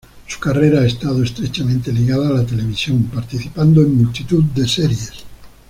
[0.25, 5.11] Su carrera ha estado estrechamente ligada a la televisión, participando en multitud de series.